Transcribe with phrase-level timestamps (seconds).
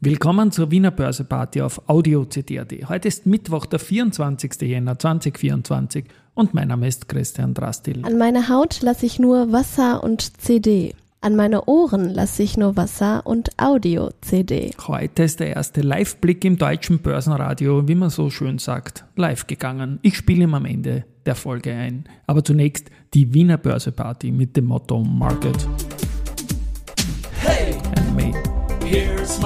[0.00, 2.72] Willkommen zur Wiener Börseparty auf Audio CD.at.
[2.88, 4.62] Heute ist Mittwoch, der 24.
[4.62, 8.04] Jänner 2024 und mein Name ist Christian Drastil.
[8.04, 10.94] An meine Haut lasse ich nur Wasser und CD.
[11.20, 14.70] An meine Ohren lasse ich nur Wasser und Audio-CD.
[14.86, 19.98] Heute ist der erste Live-Blick im deutschen Börsenradio, wie man so schön sagt, live gegangen.
[20.02, 22.04] Ich spiele ihm am Ende der Folge ein.
[22.28, 25.66] Aber zunächst die Wiener Börseparty mit dem Motto Market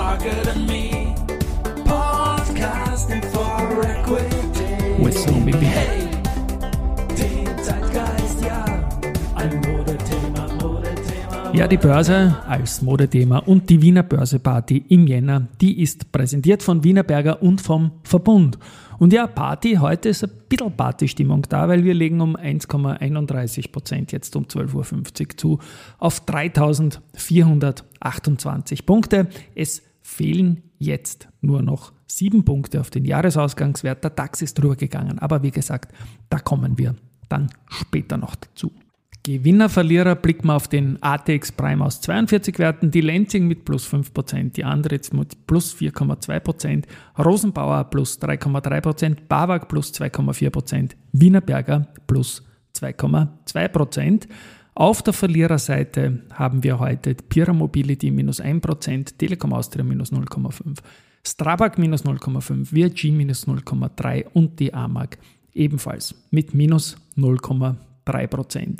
[0.03, 1.14] Margaret and me,
[1.84, 5.01] podcasting for equity.
[5.01, 5.65] With Zombie B.
[5.65, 6.09] Hey,
[7.16, 8.65] den Zeitgeist, ja,
[9.37, 11.52] ein Modethema, Modethema.
[11.52, 16.82] Ja, die Börse als Modethema und die Wiener Börseparty im Jänner, die ist präsentiert von
[16.82, 18.59] Wienerberger und vom Verbund.
[18.98, 24.10] Und ja, Party, heute ist ein bisschen Partystimmung da, weil wir legen um 1,31 Prozent
[24.10, 24.84] jetzt um 12.50 Uhr
[25.37, 25.60] zu
[25.98, 29.29] auf 3428 Punkte.
[29.55, 34.05] Es fehlen jetzt nur noch sieben Punkte auf den Jahresausgangswert.
[34.05, 35.95] Der DAX ist drüber gegangen, aber wie gesagt,
[36.29, 36.95] da kommen wir
[37.29, 38.73] dann später noch dazu.
[39.24, 43.87] Gewinner, Verlierer blicken wir auf den ATX Prime aus 42 Werten, die Lenzing mit plus
[43.87, 46.85] 5%, die Andritz mit plus 4,2%,
[47.19, 52.43] Rosenbauer plus 3,3%, Bawag plus 2,4%, Wienerberger plus
[52.74, 54.26] 2,2%.
[54.74, 60.79] Auf der Verliererseite haben wir heute Pira Mobility minus 1%, Telekom Austria minus 0,5%,
[61.26, 65.19] Strabag minus 0,5%, VIG minus 0,3% und die AMAG
[65.53, 68.78] ebenfalls mit minus 0,3%.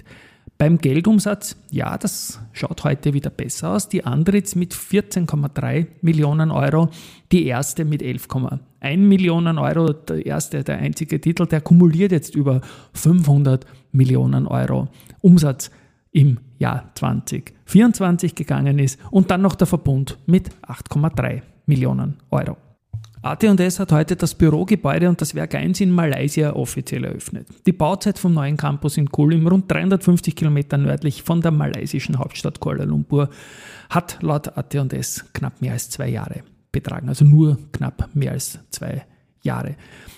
[0.57, 3.89] Beim Geldumsatz, ja, das schaut heute wieder besser aus.
[3.89, 6.89] Die Andritz mit 14,3 Millionen Euro,
[7.33, 9.93] die erste mit 11,1 Millionen Euro.
[9.93, 12.61] Der erste, der einzige Titel, der kumuliert jetzt über
[12.95, 14.89] 500 Millionen Euro
[15.21, 15.71] Umsatz
[16.13, 18.99] im Jahr 2024 gegangen ist.
[19.11, 22.57] Und dann noch der Verbund mit 8,3 Millionen Euro.
[23.23, 27.47] AT&S hat heute das Bürogebäude und das Werk 1 in Malaysia offiziell eröffnet.
[27.67, 32.59] Die Bauzeit vom neuen Campus in Kulim, rund 350 Kilometer nördlich von der malaysischen Hauptstadt
[32.59, 33.31] Kuala Lumpur,
[33.91, 36.43] hat laut AT&S knapp mehr als zwei Jahre
[36.73, 39.07] betragen, also nur knapp mehr als zwei
[39.43, 39.77] Jahre.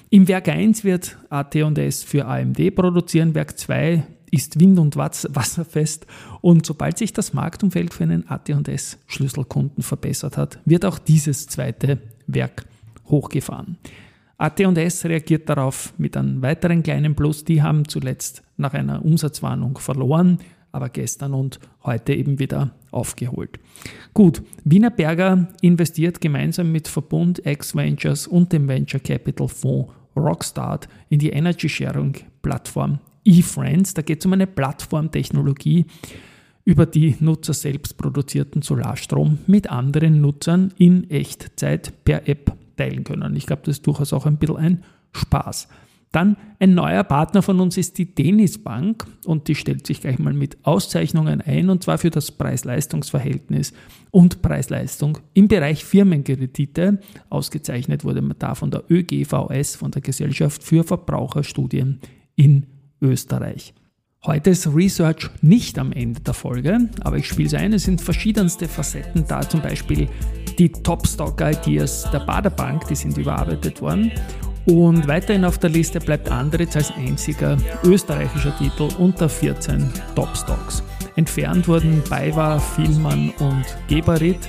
[0.08, 6.06] Im Werk 1 wird AT&S für AMD produzieren, Werk 2 ist wind- und wasserfest
[6.40, 11.98] und sobald sich das Marktumfeld für einen AT&S Schlüsselkunden verbessert hat, wird auch dieses zweite
[12.26, 12.64] Werk
[13.06, 13.78] hochgefahren.
[14.38, 17.44] AT&S reagiert darauf mit einem weiteren kleinen Plus.
[17.44, 20.38] Die haben zuletzt nach einer Umsatzwarnung verloren,
[20.72, 23.60] aber gestern und heute eben wieder aufgeholt.
[24.12, 31.18] Gut, Wienerberger investiert gemeinsam mit Verbund X Ventures und dem Venture Capital Fonds Rockstart in
[31.18, 33.94] die Energy Sharing Plattform eFriends.
[33.94, 35.86] Da geht es um eine Plattformtechnologie,
[36.64, 43.36] über die Nutzer selbst produzierten Solarstrom mit anderen Nutzern in Echtzeit per App teilen können.
[43.36, 45.68] Ich glaube, das ist durchaus auch ein bisschen ein Spaß.
[46.10, 50.32] Dann ein neuer Partner von uns ist die Denisbank und die stellt sich gleich mal
[50.32, 53.72] mit Auszeichnungen ein und zwar für das Preis-Leistungs-Verhältnis
[54.12, 57.00] und Preis-Leistung im Bereich Firmenkredite.
[57.30, 61.98] Ausgezeichnet wurde man da von der ÖGVS, von der Gesellschaft für Verbraucherstudien
[62.36, 62.66] in
[63.04, 63.74] Österreich.
[64.24, 67.74] Heute ist Research nicht am Ende der Folge, aber ich spiele es ein.
[67.74, 70.08] Es sind verschiedenste Facetten da, zum Beispiel
[70.58, 74.10] die Top-Stock-Ideas der Baderbank, die sind überarbeitet worden.
[74.64, 80.82] Und weiterhin auf der Liste bleibt Andritz als einziger österreichischer Titel unter 14 Top-Stocks.
[81.16, 84.48] Entfernt wurden BayWa, Vielmann und Geberit,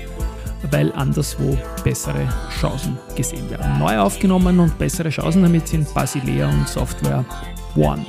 [0.71, 2.29] weil anderswo bessere
[2.61, 3.77] Chancen gesehen werden.
[3.77, 7.25] Neu aufgenommen und bessere Chancen damit sind Basilea und Software
[7.75, 8.05] One.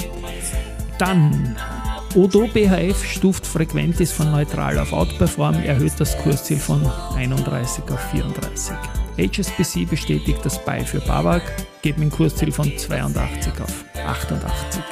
[0.98, 1.56] Dann
[2.14, 6.80] Odo BHF stuft Frequentis von neutral auf Outperform, erhöht das Kursziel von
[7.14, 8.74] 31 auf 34.
[9.18, 11.42] HSBC bestätigt das Buy für Babak,
[11.82, 14.82] geht mit Kursziel von 82 auf 88.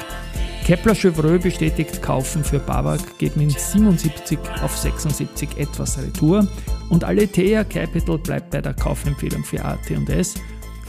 [0.65, 6.47] Kepler Chevreux bestätigt Kaufen für Babak, geht mit 77 auf 76 etwas Retour
[6.89, 10.35] und Aletheia Capital bleibt bei der Kaufempfehlung für AT&S,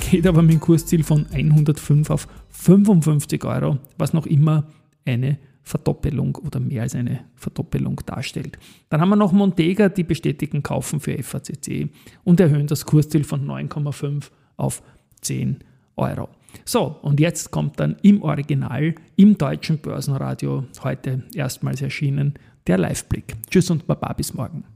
[0.01, 4.67] geht aber mit dem Kursziel von 105 auf 55 Euro, was noch immer
[5.05, 8.57] eine Verdoppelung oder mehr als eine Verdoppelung darstellt.
[8.89, 11.91] Dann haben wir noch Montega, die bestätigen Kaufen für FACC
[12.23, 14.83] und erhöhen das Kursziel von 9,5 auf
[15.23, 15.59] 10
[15.97, 16.29] Euro.
[16.65, 22.35] So, und jetzt kommt dann im Original, im deutschen Börsenradio, heute erstmals erschienen,
[22.67, 23.35] der Liveblick.
[23.51, 24.76] Tschüss und Baba, bis morgen.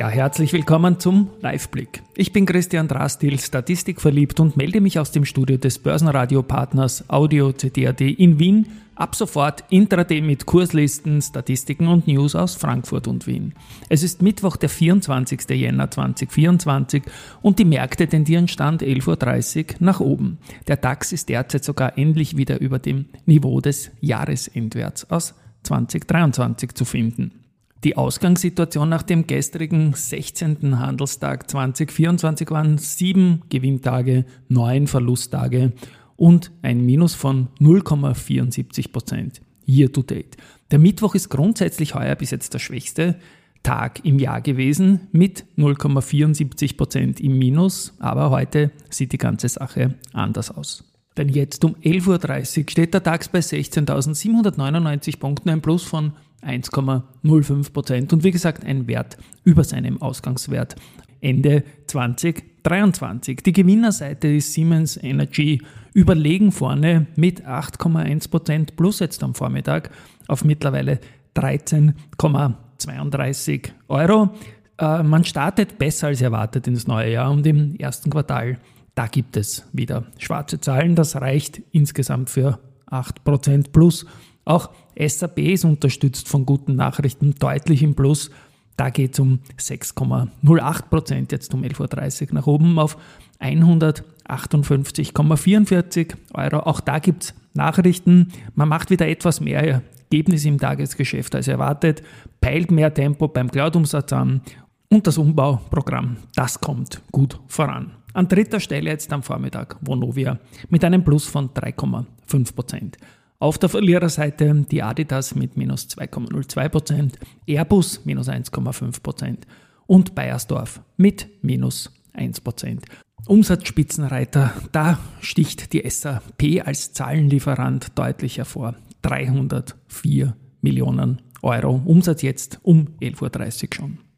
[0.00, 2.02] Ja, herzlich willkommen zum Live-Blick.
[2.16, 8.00] Ich bin Christian Drastil, statistikverliebt und melde mich aus dem Studio des Börsenradiopartners Audio CD.at
[8.00, 8.66] in Wien.
[8.94, 13.52] Ab sofort Intraday mit Kurslisten, Statistiken und News aus Frankfurt und Wien.
[13.90, 15.50] Es ist Mittwoch, der 24.
[15.50, 17.02] Jänner 2024
[17.42, 20.38] und die Märkte tendieren Stand 11.30 Uhr nach oben.
[20.66, 26.86] Der DAX ist derzeit sogar endlich wieder über dem Niveau des Jahresendwerts aus 2023 zu
[26.86, 27.39] finden.
[27.82, 30.78] Die Ausgangssituation nach dem gestrigen 16.
[30.78, 35.72] Handelstag 2024 waren sieben Gewinntage, neun Verlusttage
[36.16, 40.36] und ein Minus von 0,74 Prozent year to date.
[40.70, 43.16] Der Mittwoch ist grundsätzlich heuer bis jetzt der schwächste
[43.62, 49.94] Tag im Jahr gewesen mit 0,74 Prozent im Minus, aber heute sieht die ganze Sache
[50.12, 50.84] anders aus.
[51.16, 56.12] Denn jetzt um 11.30 Uhr steht der DAX bei 16.799 Punkten, ein Plus von
[56.42, 60.76] 1,05 Prozent und wie gesagt ein Wert über seinem Ausgangswert
[61.20, 63.42] Ende 2023.
[63.42, 65.60] Die Gewinnerseite ist Siemens Energy
[65.92, 69.90] überlegen vorne mit 8,1 Prozent plus jetzt am Vormittag
[70.28, 71.00] auf mittlerweile
[71.36, 74.30] 13,32 Euro.
[74.78, 78.58] Äh, man startet besser als erwartet ins neue Jahr und im ersten Quartal,
[78.94, 80.94] da gibt es wieder schwarze Zahlen.
[80.94, 84.06] Das reicht insgesamt für 8 Prozent plus.
[84.44, 88.30] Auch SAP ist unterstützt von guten Nachrichten, deutlich im Plus.
[88.76, 92.96] Da geht es um 6,08 Prozent, jetzt um 11.30 Uhr nach oben auf
[93.40, 96.60] 158,44 Euro.
[96.60, 98.28] Auch da gibt es Nachrichten.
[98.54, 102.02] Man macht wieder etwas mehr Ergebnis im Tagesgeschäft als erwartet,
[102.40, 104.40] peilt mehr Tempo beim Cloud-Umsatz an
[104.88, 107.92] und das Umbauprogramm, das kommt gut voran.
[108.12, 110.38] An dritter Stelle jetzt am Vormittag Vonovia
[110.68, 112.96] mit einem Plus von 3,5 Prozent.
[113.40, 117.14] Auf der Verliererseite die Adidas mit minus 2,02%,
[117.46, 119.38] Airbus minus 1,5%
[119.86, 122.82] und Bayersdorf mit minus 1%.
[123.26, 128.74] Umsatzspitzenreiter, da sticht die SAP als Zahlenlieferant deutlich hervor.
[129.02, 131.80] 304 Millionen Euro.
[131.86, 134.09] Umsatz jetzt um 11.30 Uhr schon.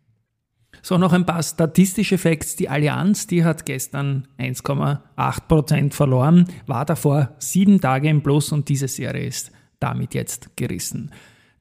[0.84, 2.56] So, noch ein paar statistische Facts.
[2.56, 8.88] Die Allianz, die hat gestern 1,8% verloren, war davor sieben Tage im Plus und diese
[8.88, 11.12] Serie ist damit jetzt gerissen.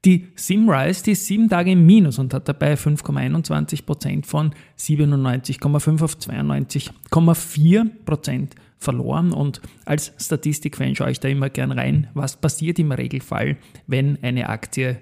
[0.04, 6.16] Die Simrise, die ist sieben Tage im Minus und hat dabei 5,21% von 97,5 auf
[6.16, 8.48] 92,4%
[8.78, 9.32] verloren.
[9.32, 14.48] Und als Statistikfan schaue ich da immer gern rein, was passiert im Regelfall, wenn eine
[14.48, 14.98] Aktie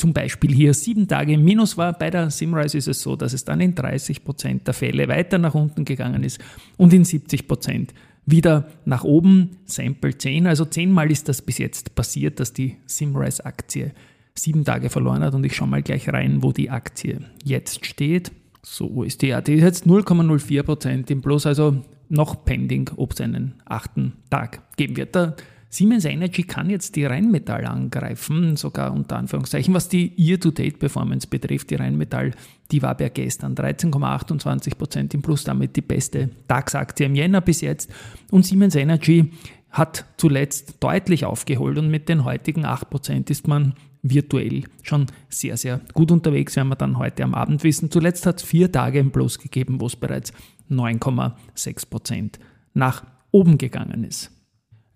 [0.00, 1.92] zum Beispiel hier sieben Tage im Minus war.
[1.92, 5.36] Bei der Simrise ist es so, dass es dann in 30 Prozent der Fälle weiter
[5.36, 6.40] nach unten gegangen ist
[6.78, 7.92] und in 70 Prozent
[8.24, 9.58] wieder nach oben.
[9.66, 13.92] Sample 10, also zehnmal ist das bis jetzt passiert, dass die Simrise-Aktie
[14.34, 18.32] sieben Tage verloren hat und ich schaue mal gleich rein, wo die Aktie jetzt steht.
[18.62, 23.12] So ist die, ja, die ist jetzt 0,04 Prozent im Plus, also noch pending, ob
[23.12, 25.14] es einen achten Tag geben wird.
[25.14, 25.36] Der
[25.72, 29.72] Siemens Energy kann jetzt die Rheinmetall angreifen, sogar unter Anführungszeichen.
[29.72, 32.32] Was die Year-to-Date-Performance betrifft, die Rheinmetall,
[32.72, 37.88] die war bei gestern 13,28% im Plus, damit die beste DAX-Aktie im Jänner bis jetzt.
[38.32, 39.30] Und Siemens Energy
[39.70, 45.80] hat zuletzt deutlich aufgeholt und mit den heutigen 8% ist man virtuell schon sehr, sehr
[45.94, 47.92] gut unterwegs, werden wir dann heute am Abend wissen.
[47.92, 50.32] Zuletzt hat es vier Tage im Plus gegeben, wo es bereits
[50.68, 52.40] 9,6%
[52.74, 54.32] nach oben gegangen ist.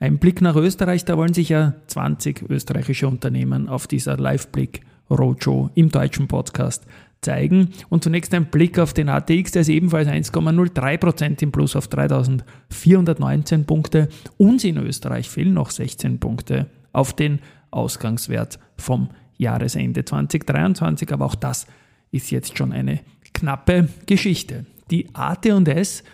[0.01, 5.71] Ein Blick nach Österreich, da wollen sich ja 20 österreichische Unternehmen auf dieser Live-Blick Roadshow
[5.75, 6.85] im deutschen Podcast
[7.21, 7.71] zeigen.
[7.89, 13.65] Und zunächst ein Blick auf den ATX, der ist ebenfalls 1,03% im Plus auf 3419
[13.65, 14.09] Punkte.
[14.37, 21.35] Uns in Österreich fehlen noch 16 Punkte auf den Ausgangswert vom Jahresende 2023, aber auch
[21.35, 21.67] das
[22.11, 23.01] ist jetzt schon eine
[23.33, 24.67] knappe Geschichte.
[24.91, 26.05] Die AT&S,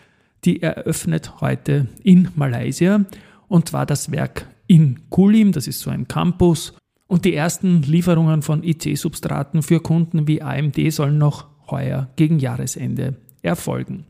[0.44, 3.04] die eröffnet heute in Malaysia
[3.50, 6.72] und zwar das Werk in Kulim, das ist so ein Campus.
[7.08, 13.16] Und die ersten Lieferungen von IC-Substraten für Kunden wie AMD sollen noch heuer gegen Jahresende
[13.42, 14.06] erfolgen.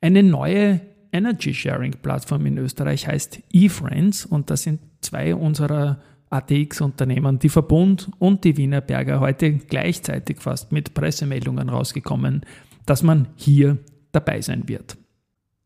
[0.00, 0.80] Eine neue
[1.10, 8.10] Energy Sharing Plattform in Österreich heißt eFriends und das sind zwei unserer ATX-Unternehmen, die Verbund
[8.20, 12.42] und die Wiener Berger, heute gleichzeitig fast mit Pressemeldungen rausgekommen,
[12.86, 13.78] dass man hier
[14.12, 14.96] dabei sein wird.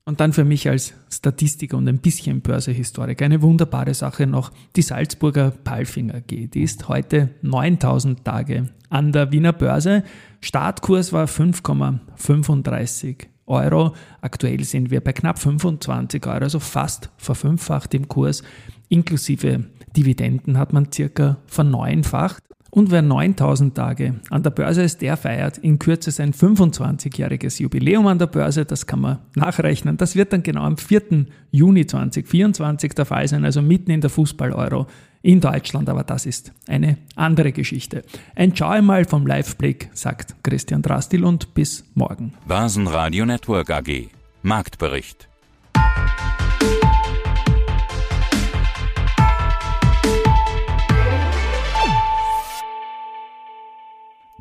[0.05, 4.83] Und dann für mich als Statistiker und ein bisschen Börsehistoriker eine wunderbare Sache noch, die
[4.83, 6.51] Salzburger Palfinger AG.
[6.53, 10.03] Die ist heute 9000 Tage an der Wiener Börse.
[10.41, 13.95] Startkurs war 5,35 Euro.
[14.21, 18.43] Aktuell sind wir bei knapp 25 Euro, also fast verfünffacht im Kurs.
[18.89, 19.67] Inklusive
[19.97, 22.43] Dividenden hat man circa verneunfacht.
[22.75, 28.07] Und wer 9000 Tage an der Börse ist, der feiert in Kürze sein 25-jähriges Jubiläum
[28.07, 28.65] an der Börse.
[28.65, 29.99] Das kann man nachrechnen.
[29.99, 31.27] Das wird dann genau am 4.
[31.51, 34.87] Juni 2024 der Fall sein, also mitten in der Fußball-Euro
[35.21, 35.91] in Deutschland.
[35.91, 38.05] Aber das ist eine andere Geschichte.
[38.35, 42.33] Ein Ciao einmal vom Live-Blick, sagt Christian Drastil und bis morgen.
[42.49, 44.09] Börsenradio Network AG.
[44.41, 45.29] Marktbericht.